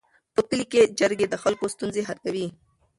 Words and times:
په 0.33 0.41
کلي 0.47 0.63
کې 0.71 0.81
جرګې 0.99 1.25
د 1.29 1.35
خلکو 1.43 1.65
ستونزې 1.73 2.01
حل 2.07 2.17
کوي. 2.25 2.47